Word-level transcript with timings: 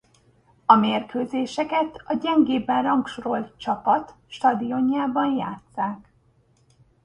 A 0.65 0.75
mérkőzéseket 0.75 2.01
a 2.05 2.13
gyengébben 2.17 2.83
rangsorolt 2.83 3.57
csapat 3.57 4.15
stadionjában 4.27 5.33
játsszák. 5.37 6.11